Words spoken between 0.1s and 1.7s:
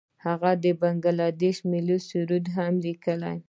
هغه د بنګله دیش